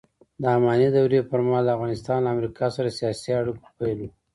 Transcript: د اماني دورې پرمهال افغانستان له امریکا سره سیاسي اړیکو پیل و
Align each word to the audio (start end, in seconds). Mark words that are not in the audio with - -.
د 0.41 0.43
اماني 0.57 0.87
دورې 0.95 1.19
پرمهال 1.31 1.65
افغانستان 1.75 2.19
له 2.23 2.29
امریکا 2.35 2.65
سره 2.75 2.95
سیاسي 2.99 3.31
اړیکو 3.41 3.65
پیل 3.77 3.99
و 4.05 4.09